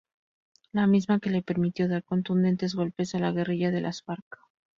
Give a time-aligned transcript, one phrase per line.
[0.71, 4.39] La misma que le permitió dar contundentes golpes a la guerrilla de las Farc".